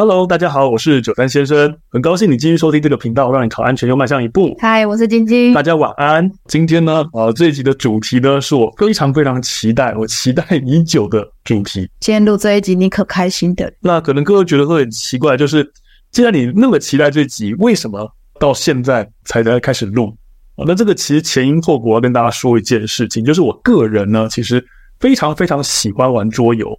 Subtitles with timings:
[0.00, 4.56] Hello，大家好，我是九三先生，很高兴你继续收听这个频道，让你考安全又迈向一步。
[4.60, 6.30] 嗨，我是晶晶，大家晚安。
[6.46, 11.90] 今天呢，呃，这一集的主题呢，是我非常非常期待，我期待已久的主题。
[11.98, 13.74] 今天录这一集，你可开心的？
[13.80, 15.68] 那可能各位觉得会很奇怪，就是
[16.12, 18.08] 既然你那么期待这集，为什么
[18.38, 20.16] 到现在才在开始录？
[20.54, 24.64] 啊，那这个其实前因后果要跟大家说一件事情，就是我个人呢，其实
[25.00, 26.78] 非常非常喜欢玩桌游，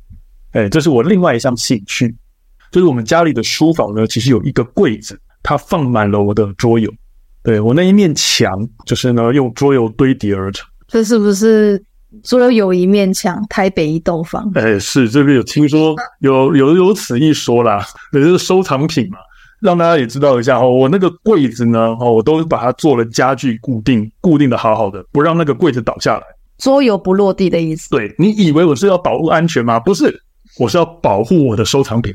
[0.54, 2.16] 哎，这是我另外一项兴趣。
[2.72, 6.92] 就是我们家里的书房呢，其实有一个柜子，它放满了我的桌游。
[7.42, 10.68] 对，我那一面墙，就是呢用桌游堆叠而成。
[10.88, 11.82] 这是不是
[12.24, 14.52] 桌游有一面墙，台北一栋房？
[14.56, 19.20] 哎，是这边有听说有有有此一说啦，也就是收藏品嘛，
[19.62, 20.70] 让大家也知道一下哦。
[20.70, 26.24] 我那个柜子呢，哦，我都把它做了家具固定，固定的好好的，不让那个柜子倒下来。
[26.58, 27.90] 桌游不落地的意思？
[27.90, 29.80] 对，你以为我是要保护安全吗？
[29.80, 30.22] 不是，
[30.58, 32.14] 我是要保护我的收藏品。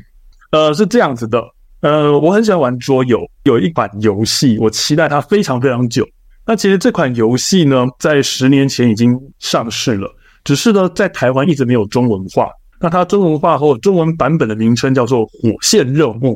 [0.51, 1.43] 呃，是这样子的，
[1.81, 6.07] 呃，我很喜欢玩桌游，有一款游戏，我期待它非常非常久。
[6.45, 10.07] 那其实这款游戏呢，在十年前已经上市了，
[10.43, 12.49] 只是呢，在台湾一直没有中文化。
[12.79, 16.35] 那它中文化后，中文版本的名称叫做《火线任务》。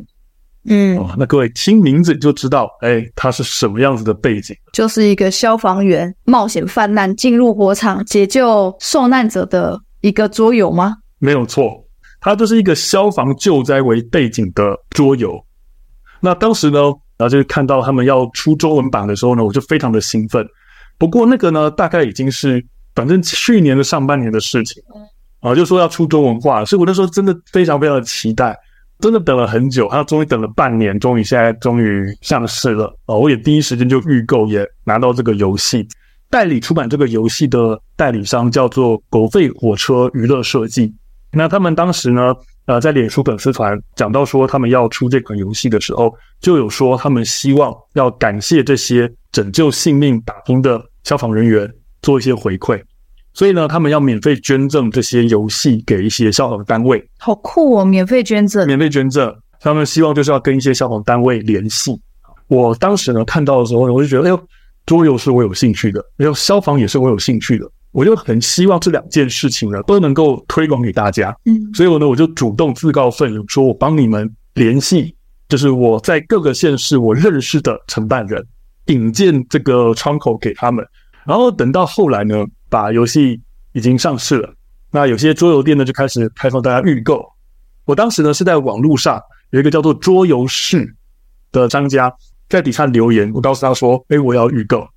[0.65, 4.55] 嗯，哦，那各位听名字就知道，哎，它是什么样子的背景？
[4.73, 10.97] 就是一个消防员冒险犯难，进入火场解救受难者的一个桌游吗？
[11.19, 11.85] 没有错。
[12.21, 15.43] 它就是一个消防救灾为背景的桌游。
[16.19, 16.79] 那当时呢，
[17.17, 20.45] 然后就是看到他们要出中文版的时候呢，我就非常的兴奋。
[20.97, 24.83] 不过那个呢，大概已经是反正去年的上半年的事情
[25.39, 28.57] 啊，就说要出中文化，所以我那时候真的非常非常的期待，
[28.99, 33.15] 真的等了很久，他终于等了半年，终于现在终于上市了啊！
[33.15, 35.87] 我也第一时间就预购，也拿到这个游戏。
[36.29, 40.93] 代理出版这个游戏的代理商叫做狗吠火车娱乐设计。
[41.31, 42.33] 那他们当时呢，
[42.65, 51.71] 呃，在脸书粉丝团讲到说他们要出这款游戏的时候，就有说他们希望要感谢这些拯救性命打拼的消防人员
[52.01, 52.81] 做一些回馈，
[53.33, 57.07] 所以呢，他们要免费捐赠这些游戏给一些消防单位。
[57.19, 58.65] 好酷哦，免费捐赠！
[58.65, 61.91] 免费捐赠，他们希望就是要跟一些消防单位联系。
[62.47, 64.47] 我当时呢看到的时候呢，我就觉得，哎呦，
[64.87, 67.69] 桌游是我有兴趣的，然后，消防也是我有兴趣的。
[67.91, 75.15] 我就很希望这两件事情呢都能够推广给大家，嗯，所以我呢我就主动自告奋勇，说我帮你们联系，
[75.47, 78.45] 就是我在各个县市我认识的承办人，
[78.85, 80.85] 引荐这个窗口给他们。
[81.25, 83.41] 然后等到后来呢，把游戏
[83.73, 84.53] 已经上市了，
[84.91, 87.27] 那有些桌游店呢就开始开放大家预购。
[87.85, 90.95] 我当时呢是在网络上有一个叫做桌游室
[91.51, 92.13] 的商家
[92.47, 94.87] 在底下留言，我告诉他说：“哎，我要预购。”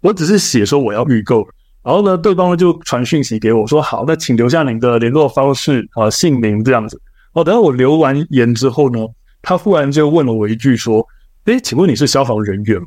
[0.00, 1.46] 我只是写说我要预购。
[1.84, 6.98] 然后呢，对方呢就传讯息给我说：“好，那请留下您的联络方式啊，姓名这样子。”
[7.34, 9.00] 哦，等到我留完言之后呢，
[9.42, 11.06] 他忽然就问了我一句说
[11.44, 12.86] ：“诶，请问你是消防人员吗？”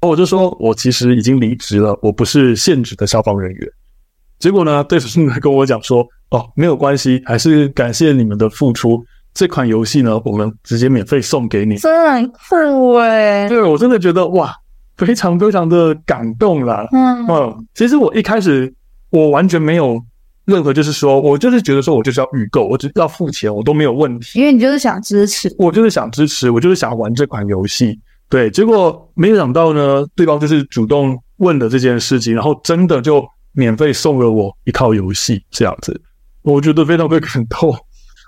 [0.00, 3.68] 我就说：“我其实已经离职了，我不是现职的消防人员。”
[4.40, 9.04] 结果呢，对方跟我讲说：“哦，没有关系，还是感谢你们的付出。
[9.34, 13.48] 这款游戏呢，我们直接免费送给你。”真的很酷哎。
[13.48, 14.52] 对，我真的觉得哇。
[14.96, 17.26] 非常非常的感动啦，嗯。
[17.26, 18.72] 嗯，其实我一开始
[19.10, 20.00] 我完全没有
[20.44, 27.98] 任何，就是说我就是觉得说我就是要预购，我只要付钱，我都没有问题，因为你就是想支持，我就是想支持，我就是想玩这款游戏，
[28.28, 36.00] 对，结果没想到呢，对方就是主动问了这件事情，然后真的就免费送了我一套游戏，这样子，
[36.42, 37.74] 我觉得非常非常感动，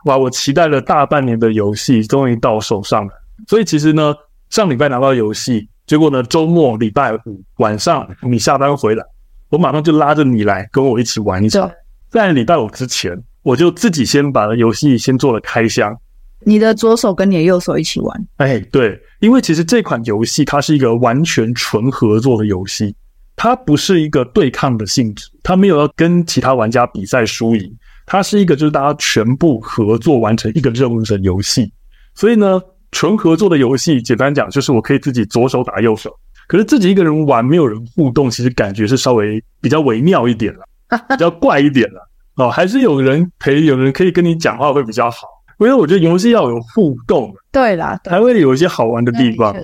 [0.06, 3.12] 哇，我期待了大半年的游戏终于到手上了，
[3.48, 4.14] 所以其实呢，
[4.50, 5.68] 上礼拜拿到游戏。
[5.86, 9.04] 结果呢，周末礼拜五晚上你下班回来，
[9.50, 11.70] 我马上就拉着你来跟我一起玩一场。
[12.08, 15.94] 在礼拜五之前，我就自己先把游戏先做了开箱。
[16.40, 18.26] 你的左手跟你的右手一起玩？
[18.36, 22.96] 哎，对，因为其实这款游戏它是一个完全纯合作的游戏，
[23.36, 27.70] 它不是一个对抗的性质，它没有要跟其他玩家比赛输赢，
[28.06, 31.70] 它是一个就是大家全部合作完成一个任务的游戏，
[32.14, 32.58] 所以呢。
[32.94, 40.60] 纯合作的游戏，简单讲就是我可以自己左手打右手，可是自己一个人玩，没有人互动，其实感觉是稍微比较微妙一点了，
[41.10, 42.08] 比较怪一点了。
[42.36, 45.26] 哦，还是有人陪，有人可以跟你讲话会比较好，
[45.58, 49.54] 因为我觉得游戏要有互动，对啦，才会有一些好玩的地方。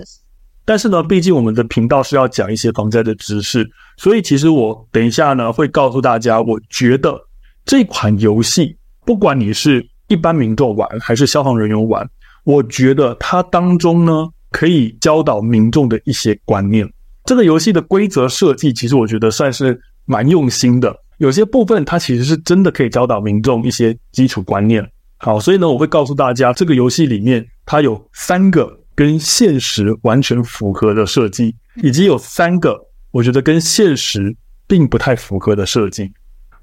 [0.65, 3.65] 但是呢，毕竟我们的频道是要讲一些防灾的知识，
[3.97, 7.17] 所以其实我等一下呢会告诉大家，我觉得
[7.65, 12.05] 这款游戏，不管你是一般民众玩还是消防人员玩。
[12.43, 16.91] 我觉得它当中呢，可以教导民众的一些观念。
[17.25, 20.95] 这个游戏的规则设计，其实我觉得算是蛮用心的。
[21.17, 24.83] 有些部分它其实是真的可以教导民众一些基础观念。
[25.17, 32.75] 好，所以呢，我会告诉大家，这个游戏里面它有三个跟现实完全符合的设计，以及有三个
[33.11, 34.35] 我觉得跟现实
[34.65, 36.11] 并不太符合的设计。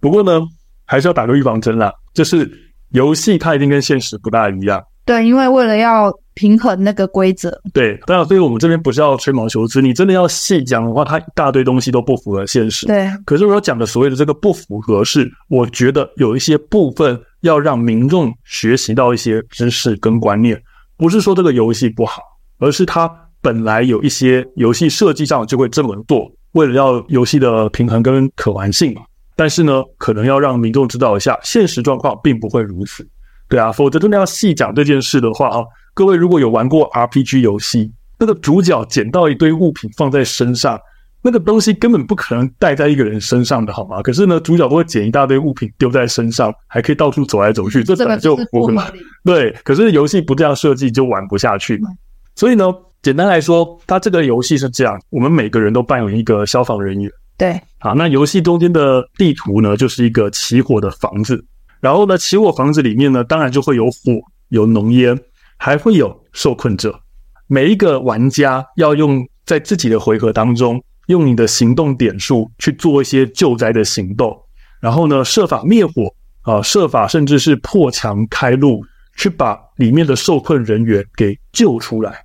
[0.01, 0.41] 不过呢，
[0.85, 2.51] 还是要打个预防针啦，就是
[2.91, 4.83] 游戏它一定跟现实不大一样。
[5.09, 6.13] 对，因为为了要。
[6.39, 9.83] 平衡那个规则，对，当然，所以我们这边不是要吹毛求疵。
[9.83, 12.87] 你真的要细讲的话，它一大堆东西都不符合现实。
[12.87, 20.57] 对，可是我讲的所谓的这个不符合，是我觉得有一些部分要让民众学习到一些知识跟观念，
[20.97, 22.23] 不是说这个游戏不好，
[22.61, 23.11] 而是它
[23.43, 29.03] 本来有一些游戏设计上就会这么做，为了要游戏的平衡跟可玩性嘛。
[29.35, 33.05] 但是呢，可能要让民众知道一下，现实状况并不会如此。
[33.49, 35.65] 对啊，否则真的要细讲这件事的话啊。
[35.95, 40.79] 各位如果有玩过 RPG 游戏，那个主角捡到一堆物品放在身上，
[41.23, 44.01] 那个东西根本不可能带在一个人身上的，好吗？
[44.03, 48.79] 可是呢，主角都会捡一大堆物品丢在身上，还可以到处走来走去，这本来就不合理。
[49.25, 51.89] 对，可是游戏不这样设计就玩不下去嘛。
[52.37, 52.73] 所以呢，
[53.03, 57.11] 简单来说，它这个游戏是这样：我们每个人都扮演一个消防人员。
[57.37, 61.45] 对，好，那游戏中间的地图呢，就是一个起火的房子，
[61.81, 65.19] 然后呢，起火房子里面呢，当然就会有火，有浓烟。
[65.61, 67.01] 还会有受困者，
[67.49, 74.41] 每一个玩家要用在自己的回合当中，用你的行动点数去做一些救灾的行动，
[74.81, 78.85] 然后呢，设法灭火啊，设法甚至是破墙开路，
[79.17, 82.25] 去把里面的受困人员给救出来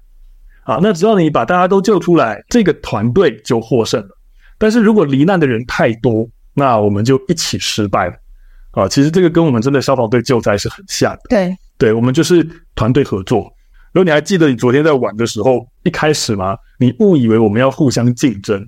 [0.66, 0.78] 啊。
[0.80, 4.10] 那只要你把大家都救出来，这个团队就获胜了。
[4.60, 8.14] 但是如果罹难的人太多，那我们就一起失败了
[8.74, 8.88] 啊。
[8.88, 11.22] 其实这个跟我们真的消防队救灾是很像的。
[11.30, 11.58] 对。
[11.78, 13.52] 对，我们就是团队合作。
[13.92, 16.56] 如果你还记得你昨天在玩的时候，一开始吗？
[16.80, 18.66] 你误以为我们要互相竞争。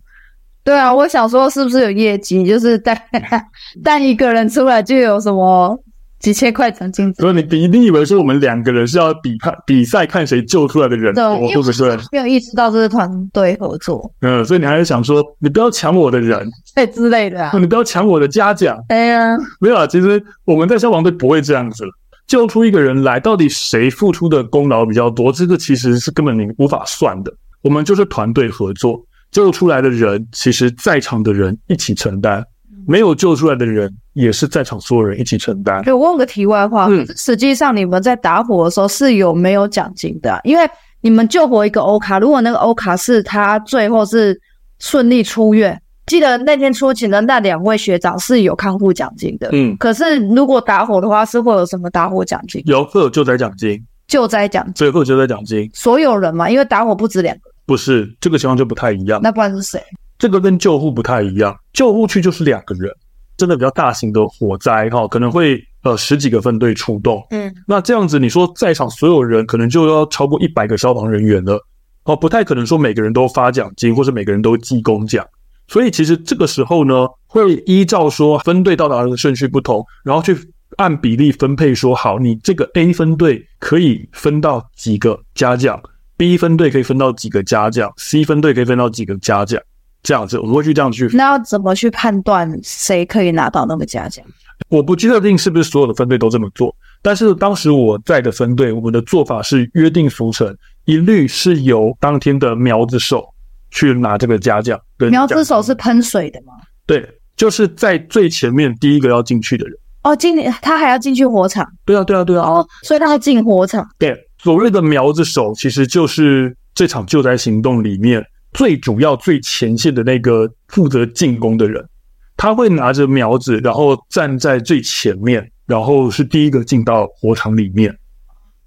[0.63, 2.43] 对啊，我想说是不是有业绩？
[2.45, 3.09] 就是带
[3.83, 5.79] 带一个人出来就有什么
[6.19, 7.13] 几千块奖金？
[7.15, 11.97] 所以你你一定以为是我们两个人是要比判比赛看谁救出来的人多，对不对？
[12.12, 14.12] 没有意识到这是团队合作。
[14.21, 17.51] 嗯，所以你还是想说，你不要抢我的人，对之类的啊。
[17.59, 18.77] 你不要抢我的嘉奖。
[18.89, 21.89] 哎呀，没有啊，其实我们在消防队不会这样子了。
[22.27, 25.31] 救出一个人来，到底谁付出的功劳比较多？
[25.31, 27.31] 这个其实是根本你无法算的。
[27.62, 29.00] 我们就是团队合作，
[29.31, 32.41] 救出来的人，其实在场的人一起承担；
[32.87, 35.83] 没有救出来的人，也是在场所有人一起承担。
[35.83, 40.39] 就问个题外话，嗯，实际上你们在打火的时候是有没有奖金的？
[40.43, 40.67] 因为
[41.01, 44.39] 你们救活一个欧卡，如果那个欧卡是他最后是
[44.79, 45.81] 顺利出院。
[46.05, 52.61] 记得那天出勤的那两位学长是有康复奖金的，嗯，可是如果打火的话，是会有什么打火奖金？
[52.67, 55.67] 有，会有救灾奖金，救灾奖金，最后救灾奖金。
[55.73, 59.19] 所有人嘛，因为打火不止两个，不是这个情况就不太一样。
[59.23, 59.81] 那不然是谁？
[60.17, 62.91] 这个跟救护不太一样，救护区就是两个人，
[63.38, 71.59] 真的比较大型的火灾哈，可能会呃十几个分队出动，嗯，那这样子你说在场所有人可能就要超过一百个消防人员了，
[72.03, 75.25] 哦，不太可能说每个人都发奖金，或是每个人都记功奖。
[75.67, 80.38] 所以其实这个时候呢，会依照说分队到达的顺序不同，然后去
[80.77, 81.73] 按比例分配。
[81.73, 85.81] 说好，你这个 A 分队可以分到几个嘉奖
[86.17, 89.59] ，B 分队可以分到几个嘉奖，C 分队可以分到几个嘉奖，
[90.05, 91.09] 这样子我们会去这样去。
[91.11, 94.25] 那要怎么去判断谁可以拿到那个嘉奖？
[94.69, 100.55] 我不确定是不是所有的分队都这么做，但是当时我在的分队，我们的做法是约定俗成，
[100.85, 103.25] 一律是由当天的苗子手。
[103.71, 104.79] 去拿这个嘉奖，
[105.12, 106.53] 苗子手是喷水的吗？
[106.85, 109.77] 对，就是在最前面第一个要进去的人。
[110.03, 111.67] 哦，进他还要进去火场？
[111.83, 112.43] 对啊，对啊，对啊。
[112.43, 113.85] 哦，所以他要进火场。
[114.00, 121.88] 对，所谓的苗子手，其实就是这场救灾行动里面最主要、最前线的那个负责进攻的人。
[122.35, 127.95] 他会拿着苗子，然后站在最前面，然后是第一个进到火场里面。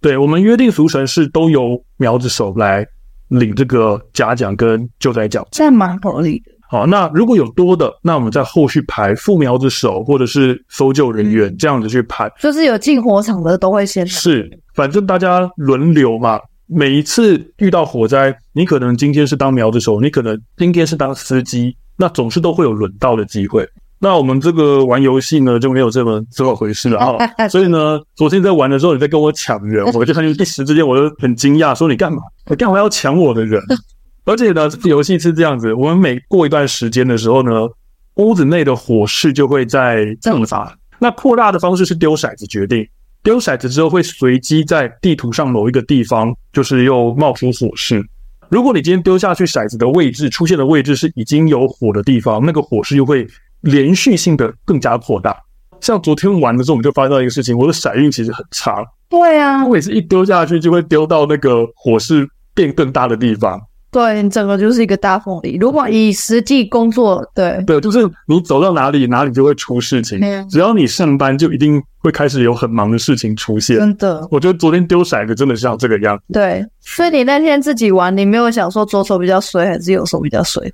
[0.00, 2.86] 对，我们约定俗成是都由苗子手来。
[3.28, 6.44] 领这个嘉奖跟救灾奖，这蛮合理的。
[6.70, 14.06] 好，那如果有多的，那我们在后续排副苗子手或者是搜救人员这样子去排，就是有进火场的都会先。
[14.06, 16.40] 是，反正大家轮流嘛。
[16.68, 23.66] 每一次遇到火灾，你可能今天是当苗子手，你可能今天是当司机，那总是都会有轮到的机会。
[24.00, 27.18] 那我们这个玩游戏呢，就没有这么这么回事了哈。
[27.48, 32.18] 所以呢，昨天在玩的时候，你在跟我抢人，我就看见一时之间我就很惊讶，说你干嘛？
[32.46, 33.60] 你干嘛要抢我的人？
[34.24, 37.66] 而且呢，这个游戏是这样子，我们每过一段时间的时候呢，
[38.16, 40.76] 屋子内的火势就会在增大。
[40.98, 42.86] 那扩大的方式是丢骰子决定，
[43.22, 48.04] 丢骰子之后会随机在地图上某一个地方，就是又冒出火势。
[48.48, 53.26] 如果你今天丢下去骰子的位置出现的位置是已经有火的地方，那个火势又会。
[53.62, 55.36] 连续性的更加扩大，
[55.80, 58.84] 像昨天玩的时候，我们就发现到一个事情，我的骰运其实很差。
[59.08, 63.60] 对啊，我也是一丢下去就会丢到那个火势变更大的地方。
[63.90, 65.56] 对，你整个就是一个大凤梨。
[65.58, 70.18] 如果以实际工作，对对，就是你走到哪里，哪里就会出事情。
[70.20, 73.78] 嗯、只要你上班，就一定会开始有很忙的事情出现。
[73.78, 76.24] 真的，我觉得昨天丢骰子真的像这个样子。
[76.34, 80.70] 对，所以你那天自己玩，你没有想说左手比较衰，还是右手比较衰？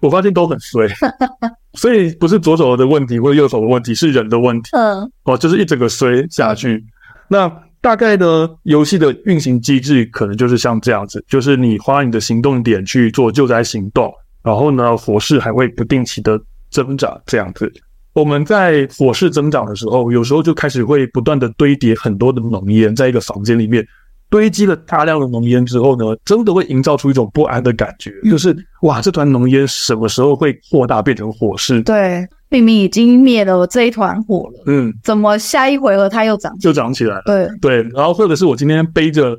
[0.00, 0.88] 我发现都很衰，
[1.74, 4.70] 所以不是左手的问题或者右手的问题，是人的问题。
[4.72, 6.76] 嗯，哦，就是一整个衰下去。
[6.76, 6.84] 嗯、
[7.28, 7.52] 那。
[7.84, 14.10] 大概呢，游戏的运行机制可能就是像这样子，就是你花你的行动点去做救灾行动，
[14.42, 17.70] 然后呢，火势还会不定期的增长这样子。
[18.14, 23.86] 我们在火势增长的时候，有时候就开始会不断的堆叠很多的浓烟，在一个房间里面
[24.30, 31.82] 堆积了大量的浓烟之后呢，真的会营造出一种不安的感觉，就是哇，这团浓烟什么时候会扩大变成火势？
[31.82, 32.26] 对。
[32.50, 36.56] 明明已经灭了这一团火了，嗯，怎么下一回合它又长？
[36.58, 37.22] 就长起来了？
[37.26, 39.36] 对对，然后或者是我今天背着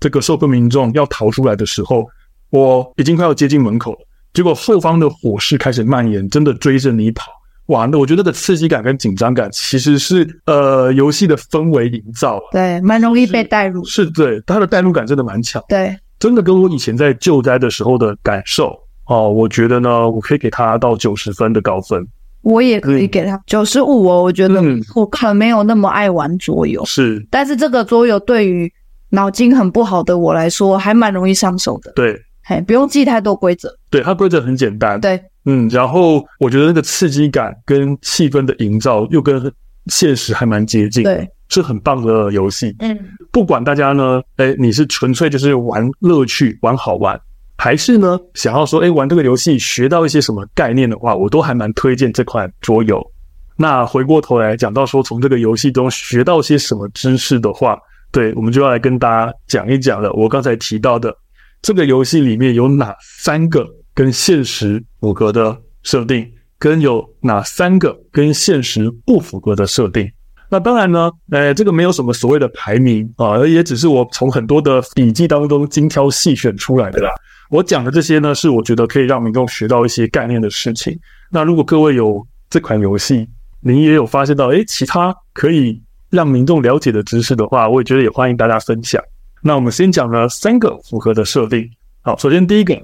[0.00, 2.04] 这个受困民众要逃出来的时候，
[2.50, 3.98] 我已经快要接近门口了，
[4.34, 7.30] 结果后方的火势开始蔓延，真的追着你跑，
[7.66, 7.86] 哇！
[7.86, 22.06] 那我觉得的刺激感跟紧张感其实是呃游戏的氛围营造，对，蛮容易被带入，是，是对它的带入感真的蛮强，对，真的跟我以前在救灾的时候的感受哦，我觉得呢，我可以给他到九十分的高分。
[22.42, 24.62] 我也可以给他九十五哦，我觉得
[24.94, 28.72] 我可能没有那么爱玩桌游，是，但是这个桌游对于
[29.10, 31.90] 脑筋很不好的我来说，还蛮容易上手的。
[31.96, 33.76] 对，嘿，不用记太多规则。
[33.90, 35.00] 对，它规则很简单。
[35.00, 39.40] 对，嗯，然后我觉得那个刺激感跟气氛的营造又跟
[39.86, 42.74] 现实还蛮接近，对，是很棒的游戏。
[42.80, 42.98] 嗯，
[43.30, 47.18] 不管大家呢，哎，你是纯粹就是玩乐趣、玩好玩。
[47.58, 53.02] 还是呢，想要说，哎，玩这个游戏学到一些什么概念的话，我都还蛮推荐这款桌游。
[53.56, 57.78] 那回过头来讲到说，从这个游戏中学到些什么知识的话，
[58.12, 60.12] 对，我们就要来跟大家讲一讲了。
[60.12, 61.16] 我刚才提到的
[61.62, 70.12] 这个游戏里面有哪三个跟现实符合的设定，跟有哪三个跟现实不符合的设定。
[70.50, 77.10] 那当然呢，呃，这个没有什么所谓的排名啊，也只是我从很多的笔记当中精挑细选出来的啦。
[77.48, 80.94] 我讲的这些呢，是我觉得可以让民众学到一些概念的事情。
[81.30, 83.26] 那如果各位有这款游戏，
[83.60, 89.02] 您也有发现到，诶，其他可以让民众了解的知识的话，我也觉得也欢迎大家分享。
[89.42, 91.66] 那我们先讲了三个符合的设定。
[92.02, 92.74] 好，首先第一个，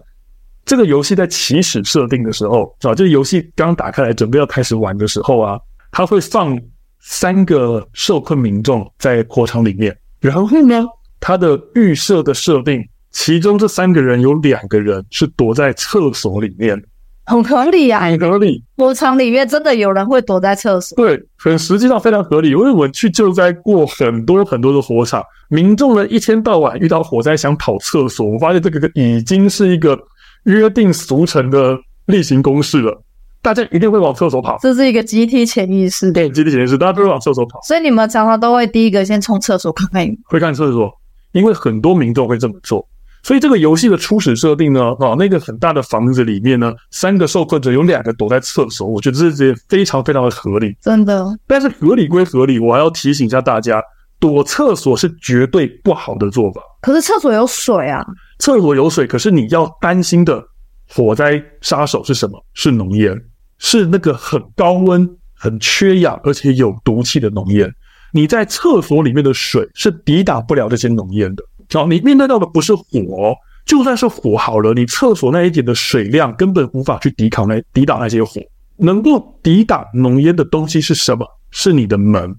[0.64, 5.59] 这个游戏在起始设定的时候，是吧，这个游戏刚打开来准备要开始玩的时候啊，
[5.90, 6.59] 它会放
[7.00, 10.85] 三个受困民众在火场里面，然后呢，
[11.21, 12.83] 它的预设的设定。
[13.11, 16.83] 其中这三个人有两个人是躲在厕所里面，
[17.26, 18.64] 很合理呀，很合理。
[18.78, 20.97] 火场里面真的有人会躲在厕所？
[20.97, 22.49] 对，很实际上非常合理。
[22.52, 29.95] 因为我们去救灾过很多很多的火场，民众呢一天到晚遇到火灾想跑厕所，我发现这个已经是一个
[30.44, 33.02] 约定俗成的例行公事了。
[33.40, 36.12] 大家一定会往厕所跑，这是一个集体潜意识。
[36.12, 37.58] 对，集体潜意识，大家都会往厕所跑。
[37.62, 40.88] 所以你们常常都会第一个先冲厕所看看，会看厕所，
[41.32, 42.88] 因为很多民众会这么做。
[43.25, 51.26] 所以这个游戏的初始设定呢，啊，那个很大的房子里面呢，三个受困者有两个躲在厕所，我觉得这是非常非常的合理，真的。
[51.46, 53.82] 但是合理归合理，我还要提醒一下大家，
[54.20, 56.61] 躲厕所是绝对不好的做法。
[56.80, 58.04] 可是厕所有水啊，
[58.42, 60.44] 厕所有水，可是你要担心的
[60.88, 62.44] 火灾杀手是什么？
[62.54, 63.16] 是浓烟，
[63.58, 67.72] 是那个很高温、很缺氧而且有毒气的浓烟。
[68.11, 71.44] 你在厕所里面的水是抵挡不了这些浓烟的。
[71.72, 73.32] 好，你面对到的不是火，
[73.64, 78.40] 就算是火好了，你厕所那一点的水量根本无法去抵抗那抵挡那些火。
[78.76, 81.25] 能够抵挡浓烟的东西是什么？
[81.52, 82.34] 是你的门。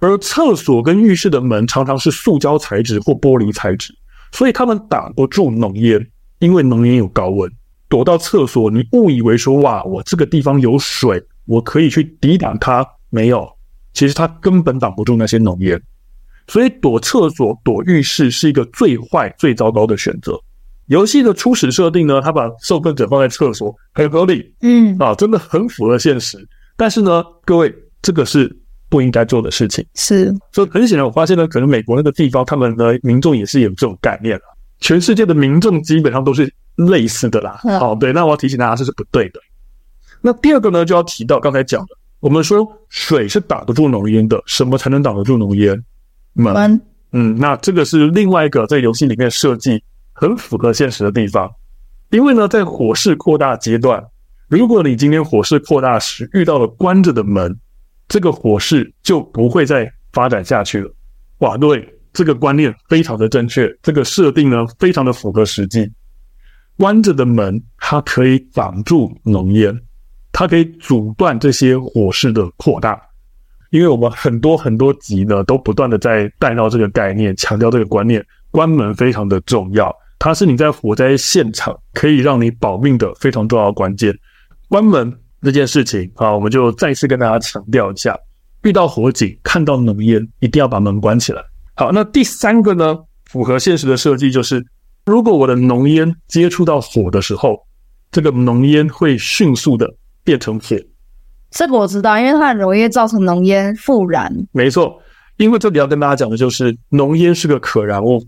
[0.00, 3.94] 而厕所跟浴室的门常常是塑胶材质或玻璃材质，
[4.32, 6.06] 所以他们挡不住浓烟，
[6.38, 7.50] 因为浓烟有高温。
[7.88, 13.48] 躲到厕所，你误以为说哇，我这个地方有水，我可以去抵挡它，没有，
[13.92, 15.80] 其实它根本挡不住那些浓烟。
[16.46, 20.40] 所以躲厕所、躲浴室是一个最坏、最糟糕的选择。
[20.86, 26.38] 游戏的初始设定呢，他把受困者放在厕所，很合理，嗯啊，真的很符合现实。
[26.76, 27.72] 但是呢，各位，
[28.02, 28.56] 这个是
[28.90, 29.82] 不应该做的事情。
[29.94, 34.42] 是，所以很显然，我发现呢，可能美国那个地方，他们的民众也是有这种概念了。
[34.80, 37.60] 全世界的民众基本上都是类似的啦。
[37.78, 39.40] 好，对，那我要提醒大家，这是不对的。
[40.20, 41.88] 那第二个呢，就要提到刚才讲的，
[42.20, 45.82] 我们说水是挡得住浓烟的，什么才能挡得住浓烟？
[46.32, 46.80] 门，
[47.12, 49.82] 嗯，那这个是另外一个在游戏里面设计
[50.12, 51.50] 很符合现实的地方，
[52.10, 54.02] 因为呢，在火势扩大阶段，
[54.48, 57.54] 如果你今天火势扩大时遇到了关着的门，
[58.10, 60.92] 这个火势就不会再发展下去了。
[61.38, 65.88] 哇，对，这个观念非常的正确，这个设定呢非常的符合实际。
[66.76, 69.80] 关着的门，它可以挡住浓烟，
[70.32, 73.00] 它可以阻断这些火势的扩大。
[73.70, 84.12] 因为我们很多很多集呢，都不断的在带到这个概念，强调这个观念，关门非常的重要，它是你在火灾现场可以让你保命的非常重要的关键。
[84.68, 88.18] 关门这件事情啊，我们就再次跟大家强调一下：
[88.62, 91.42] 遇到火警，看到浓烟，一定要把门关起来。
[91.76, 94.64] 好，那第三个呢，符合现实的设计就是，
[95.06, 97.66] 如果我的浓烟接触到火的时候，
[98.10, 99.88] 这个浓烟会迅速的
[100.22, 100.76] 变成火。
[101.50, 104.30] 这个我知道，因为它很容易造成浓烟复燃。
[104.52, 105.00] 没错，
[105.38, 108.22] 因为这里要跟大家讲的就是，浓烟是个可燃物，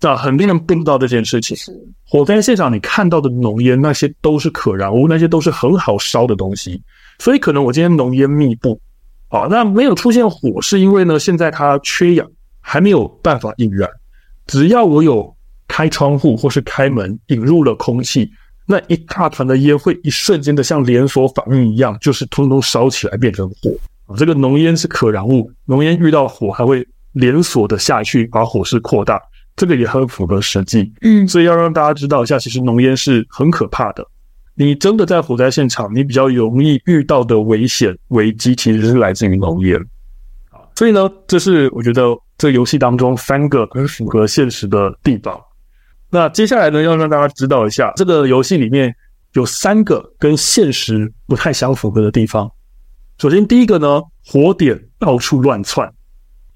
[0.00, 1.56] 啊，很多人不知道这件事情。
[1.56, 1.72] 是
[2.04, 6.80] 火灾现场你看到的浓烟，那些都是可燃物，那些都是很好烧的东西。
[7.18, 8.80] 所以可能我今天浓烟密布，
[9.28, 12.28] 啊，那没有出现火，是因为呢，现在它缺氧，
[12.60, 13.88] 还没有办法引燃。
[14.46, 15.34] 只要我有
[15.66, 18.30] 开窗户或是开门，引入了空气。
[18.68, 23.70] 那一大团的烟会一瞬间的像连锁反应一样，就是通通烧起来变成火
[24.06, 24.16] 啊！
[24.16, 29.22] 这个浓烟是可燃物，浓烟遇到火还会连锁的下去，把火势扩大，
[29.56, 30.92] 这个也很符合实际。
[31.00, 34.06] 嗯，所以要让大家知道一下，其实浓烟是很可怕的。
[34.54, 39.76] 你真的在火灾现场，你比较容易遇到的危险危机，其实是来自于浓烟
[40.50, 40.60] 啊。
[40.74, 45.38] 所以呢，这是我觉得这个游戏当中三个很符合现实的地方。
[46.08, 48.94] 那接下来呢，要让大家知道一下，这个游戏里面
[49.34, 52.50] 有三个跟现实不太相符合的地方。
[53.18, 55.92] 首先，第一个呢，火点到处乱窜，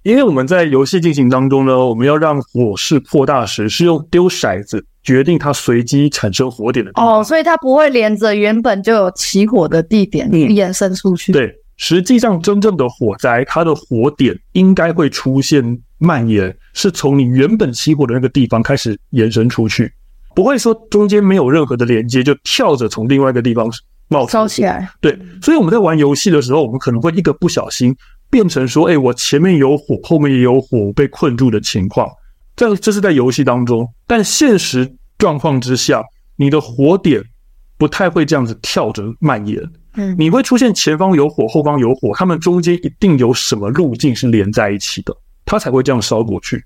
[0.03, 6.91] 因为我们在游戏进行当中呢，我们要让火势扩大时，是用丢骰子决定它随机产生火点的。
[6.95, 11.33] 哦，所以它不会连着原本就有起火的地点延伸出去。
[11.33, 15.81] 嗯，对，实际上真正的火灾，它的火点应该会出现。
[16.03, 19.93] 蔓延是从你原本起火的那个地方开始延伸出去，
[20.35, 23.71] 不会说中间没有任何的连接就跳着从另外一个地方
[24.09, 24.91] 冒烧起来。
[25.03, 27.95] 对，所以我们在玩游戏的时候，我们可能会一个不小心
[28.31, 32.09] 变成说：“哎，我前面有火，后面也有火，被困住的情况。”
[32.57, 36.05] 这这是在游戏当中，但现实状况之下，
[36.37, 37.23] 你的火点
[37.77, 39.61] 不太会这样子跳着蔓延。
[39.95, 45.17] 嗯，你会出现前方有火，后方有火，他们中间一定有什么路径是连在一起的。
[45.45, 46.63] 它才会这样烧过去。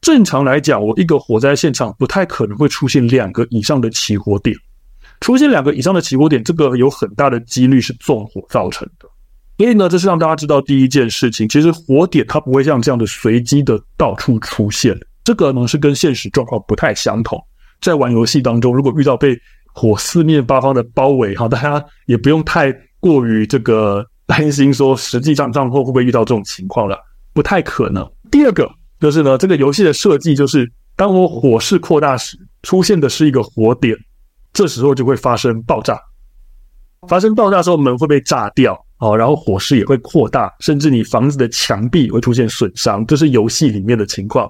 [0.00, 4.56] 正常来讲，我一个火灾现场不太可能会出现两个以上的起火点。
[5.20, 9.08] 出现两个以上的起火点，这个有很大的几率是纵火造成的。
[9.58, 14.98] 所以呢，这是让大家知道第一件事情，其实火点它不会像这样的随机的到处出现。
[15.22, 17.38] 这个呢是跟现实状况不太相同。
[17.80, 19.38] 在玩游戏当中，如果遇到被
[19.72, 26.98] 火四面八方的包围，哈，大家也不用太过于这个担心，说实际上战后会不会遇到这种情况了，
[27.32, 28.04] 不太可能。
[28.32, 33.96] 第二个就是呢，这个游戏的设计就是，当我火势扩大时，出现的是一个火点，
[34.52, 36.00] 这时候就会发生爆炸。
[37.08, 44.48] 发生爆炸的时候，门会被炸掉，哦，然后火势也会扩大，甚至你房子的墙壁会出现损伤，这是游戏里面的情况。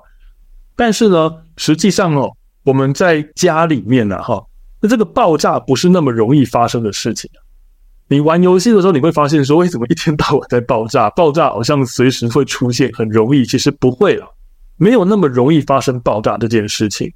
[0.76, 2.30] 但是呢，实际上哦，
[2.64, 4.44] 我们在家里面呢，哈，
[4.80, 7.30] 那这个爆炸不是那么容易发生的事情。
[8.08, 11.08] 你玩游戏的时候，你会发现说，为什么一天到晚在爆炸？
[11.10, 13.46] 爆炸好像随时会出现，很容易。
[13.46, 14.26] 其实不会了，
[14.76, 17.10] 没有那么容易发生爆炸这件事情。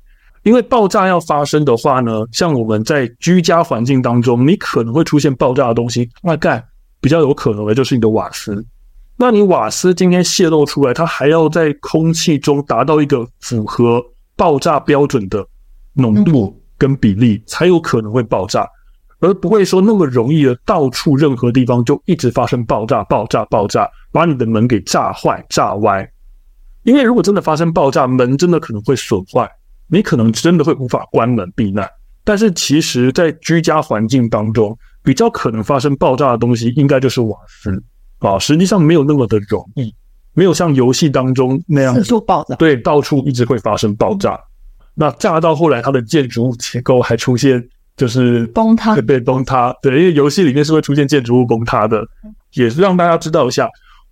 [0.47, 6.65] 因为爆炸要发生的话呢，像我们在居家环境当中，你可能会出现爆炸的东西，大概
[7.01, 8.65] 比较有可能的就是你的瓦斯。
[9.17, 14.01] 那你瓦斯今天泄露出来，它还要在空气中达到一个符合
[14.37, 15.45] 爆炸标准的
[15.95, 18.65] 浓度跟比例，才有可能会爆炸。
[19.19, 26.09] 而不会说那么容易的，到处任何地方就一直发生爆炸、爆炸、爆炸，把你的门给炸坏、炸歪。
[26.85, 29.51] 因为如果真的发生爆炸，门真的可能会损坏，
[29.89, 31.89] 你可能真的会无法关门避难。
[32.25, 37.83] 但是其实，在居家环境当中，比较可能发生爆炸的东西，应该就是瓦斯
[38.19, 38.39] 啊。
[38.39, 39.95] 实际上没有那么的容易，
[40.35, 44.39] 没有像游戏当中那样四处爆炸，对，到处一直会发生爆炸。
[44.95, 47.67] 那炸到后来，它的建筑物结构还出现。
[47.97, 49.75] 就是崩塌，会被崩塌。
[49.81, 52.07] 对，因为游戏里面是会出现建筑物崩塌的，
[52.53, 53.67] 也是让大家知道一下，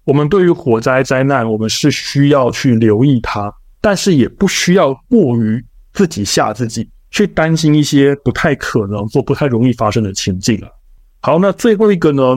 [0.04, 3.52] 我们对于火灾灾难，我们是需要去留意它，
[3.84, 10.68] 但是也不需要过于自己吓自己，去担心一些不太可能或不太容易发生的情境了。
[11.20, 12.34] 好，那最后一个呢，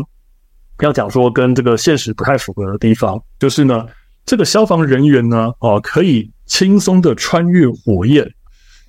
[0.82, 3.86] 要讲说跟这个现实不太符合的地方，就是呢，
[4.26, 8.30] 这个消防人员呢，哦，可以轻松的穿越火焰，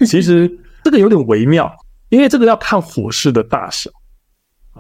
[0.05, 0.51] 其实
[0.83, 1.73] 这个有点微妙。
[2.09, 3.89] 因为这个要看火势的大小，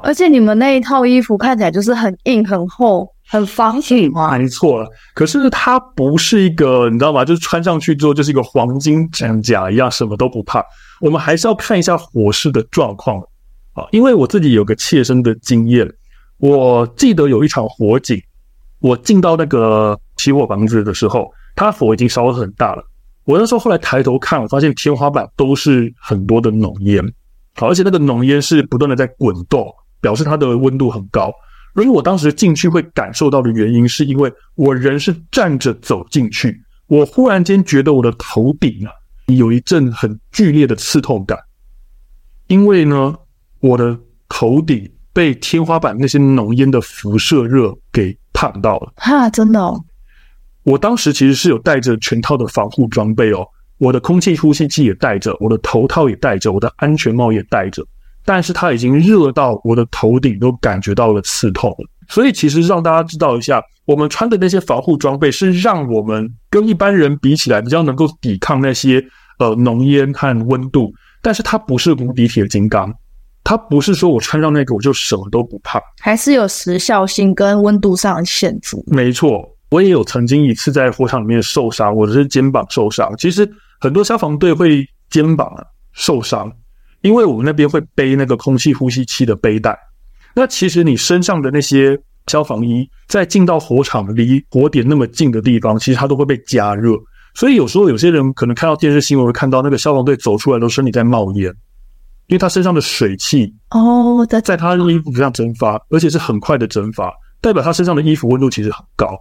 [0.03, 4.37] 而且你们那一套衣服看起来就是很硬很厚，很防水吗。
[4.37, 7.25] 没错，可是它不是一个，你知道吗？
[7.25, 10.65] 就是穿上去之后就是一个黄金战甲一样，什么都不怕。
[11.01, 13.21] 我们还是要看一下火势的状况
[13.75, 15.89] 啊，因为我自己有个切身的经验，
[16.39, 18.21] 我记得有一场火警，
[18.81, 22.83] 我进到那个起火房子的时候，它火已经烧得很大了。
[23.25, 27.05] 我那时候后来抬头看，我发现天花板都是很多的浓烟，
[27.57, 31.31] 好，而且那个浓烟是不断的在滚动，表示它的温度很高。
[31.75, 38.93] 而我当时进去会感受到的原因，是因为我人是站着走进去，我忽然间觉得我的头顶啊
[39.27, 41.39] 有一阵很剧烈的刺痛感，
[42.47, 43.15] 因为呢，
[43.61, 48.93] 我的头顶被天花板那些浓烟的辐射热给烫到了。
[48.97, 49.85] 哈，真的哦。
[50.65, 53.47] 我当时其实是有带着全套的防护装备哦，
[53.79, 57.87] 我的空气呼吸器也带着，我的头套也带着，我的安全帽也戴着，
[58.29, 61.89] 但是它已经热到我的头顶都感觉到了刺痛了。
[62.11, 69.03] 所以其实让大家知道一下，我们穿的那些防护装备是让我们跟一般人比起来比较能够抵抗那些
[69.39, 72.93] 呃浓烟和温度，但是它不是无敌铁金刚，
[73.43, 78.77] 它不是说我穿上那个我就什么都不怕，还是有时效性跟温度上的限制。
[78.89, 79.49] 没错。
[79.71, 83.11] 我也有曾经一次在火场里面受伤，我的是肩膀受伤。
[83.19, 83.47] 其实
[83.81, 85.51] 很多消防队会肩膀
[85.93, 86.51] 受伤，
[87.03, 89.79] 因为我们那边会背那个空气呼吸器的背带。
[90.35, 96.93] 那其实你身上的那些消防衣，在进到火场离火点那么近的地方，其实它都会被加热。
[97.35, 101.47] 所以有时候有些人可能看到电视新闻会看到那个消防队走出来都身体在冒烟，
[102.27, 109.17] 因为他身上的水汽哦，在在他的衣服上蒸发，而且是很快的蒸发，代表他身上的衣服温度其实很高。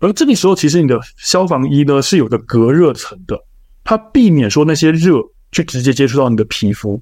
[0.00, 3.38] 而这个时候，其实你的消防衣呢是有个隔热层的，
[3.84, 5.18] 它避免说那些热
[5.54, 7.00] 去直接接触到你的皮肤，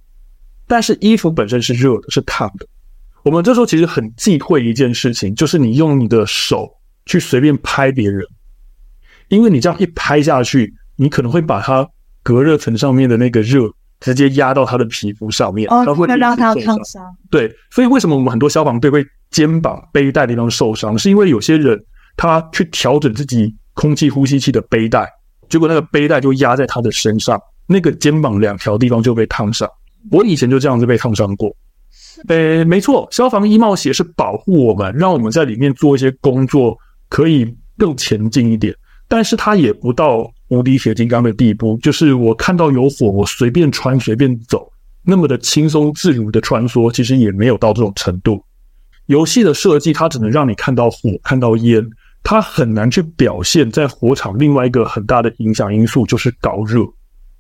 [0.69, 2.67] 但是衣服本身是热的，是烫的。
[3.25, 6.71] 我们这时候其实很忌讳一件事情，就是你用你的手
[7.07, 8.25] 去随便拍别人，
[9.29, 11.89] 因为你这样一拍下去，你可能会把它
[12.23, 17.05] 隔热层上面的那个热直接压到他的皮肤上面，哦，会让他烫伤。
[17.31, 21.83] 对，所以为什么我们很多消防队会肩膀背带的地方受伤，是因为有些人。
[22.15, 25.09] 他去调整自己空气呼吸器的背带，
[25.49, 29.69] 结果那个背带就压在他的身上，那个肩膀两条地方就被烫伤。
[30.11, 31.55] 我以前就这样子被烫伤过。
[32.29, 36.77] 诶，没错，消防衣帽鞋是保护我们，让我们在里面做一些工作
[37.09, 38.75] 可以更前进一点。
[39.09, 44.71] 但是它也不到无敌铁金刚的地步，就是我看到有火，我随便穿随便走，
[45.05, 48.43] 那么的轻松自如的穿梭，其实也没有到这种程度。
[49.07, 51.85] 游戏的设计，它只能让你看到火，看到烟。
[52.23, 56.87] 它很难去表现在火场另外一个很大的影响因素，就是高热，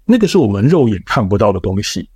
[0.05, 2.09] 那个是我们肉眼看不到的东西。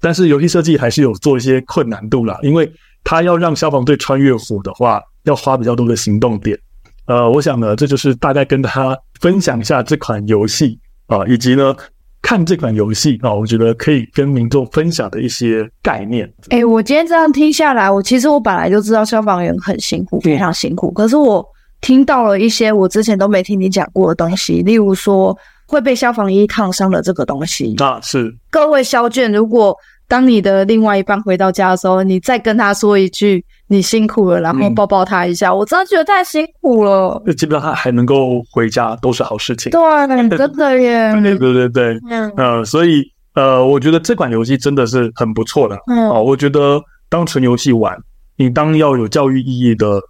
[0.00, 2.70] 但是游戏设计还是有做一些困难度啦，因为
[3.02, 6.58] 它要让消防队穿越火的话，要花比较多的行动点。
[7.06, 11.74] 呃，我想呢，这就是大概跟他分享一下这款游戏啊，以及呢
[12.22, 16.32] 看这款游戏啊，我觉得可以跟民众分享的一些概念。
[16.50, 21.46] 哎，我今天这样听下来，我其实我本来就知道消防员很辛苦，非常辛苦，可是我。
[21.80, 27.76] 听到了一些我之前都没听你讲过的东西，例如说会被消防衣烫伤的这个东西。
[27.76, 28.34] 啊，是。
[28.50, 29.76] 各位消眷，如果
[30.08, 37.22] 当你的另外一半回到家的时候，你再跟他说一句“你辛苦了”，然后抱抱他一下，嗯、我真的觉得太辛苦了。
[37.26, 39.70] 那基本上他还能够回家，都是好事情。
[39.70, 41.12] 对，真的耶。
[41.22, 43.02] 对对对对，嗯呃，所以
[43.34, 45.76] 呃，我觉得这款游戏真的是很不错的。
[45.88, 47.94] 嗯，哦，我觉得当纯游戏玩，
[48.36, 50.00] 你当要有教育意义的。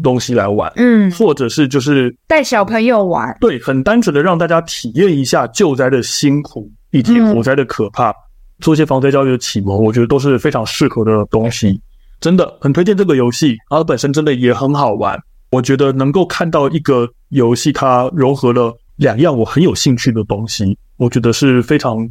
[0.00, 8.14] 东西来玩，嗯，或者是就是带小朋友玩，对，很单纯的让大家体验一下救灾的辛苦以及火灾的可怕，嗯、
[8.60, 11.80] 做一些防灾教育的启蒙，我觉得都是非常适合的东西，
[12.20, 15.18] 真的很推荐这个游戏，它本身真的也很好玩，
[15.50, 22.08] 我觉得能够看到一个游戏它融合了两样我很有兴趣的东西，我觉得是非常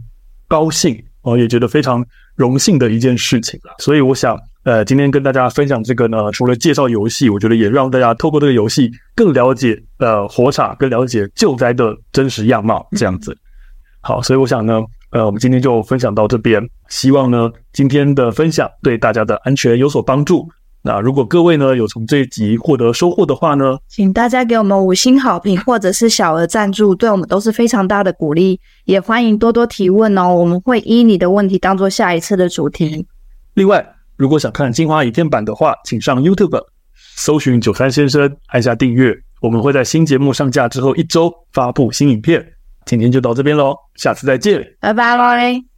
[0.47, 2.05] 高兴，我也觉得非常
[2.35, 4.37] 荣幸的一件事情，所以我想。
[4.63, 13.35] 呃，今天跟大家分享这个呢，除了介绍游戏，我觉得也让大家透过这个游戏更了解呃火场，更了解救灾的真实样貌，这样子。
[14.01, 14.79] 好，所以我想呢，
[15.13, 20.47] 呃，我们今天就分享到这边，希望呢今天的分享对大家的安全有所帮助。
[20.83, 28.59] 那如果各位呢有从这一集获得收获的话呢，请大家给我们五星好评或者是小额赞助，对我们都是非常大的鼓励。
[28.85, 33.05] 也欢迎多多提问哦，我们会依你的问题当做下一次的主题。
[33.53, 33.95] 另外。
[34.17, 36.63] 如果想看精华影片版的话，请上 YouTube
[37.15, 39.15] 搜寻九三先生，按下订阅。
[39.41, 42.45] 我们会在新节目上架之后一周发布新影片。
[42.85, 45.70] 今天就到这边喽，下次再见，拜拜喽。